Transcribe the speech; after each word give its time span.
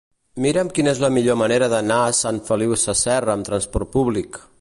Mira'm 0.43 0.69
quina 0.77 0.93
és 0.95 1.01
la 1.03 1.09
millor 1.17 1.37
manera 1.41 1.67
d'anar 1.73 1.99
a 2.05 2.15
Sant 2.21 2.39
Feliu 2.47 2.73
Sasserra 2.85 3.35
amb 3.37 3.49
trasport 3.51 3.93
públic. 3.99 4.41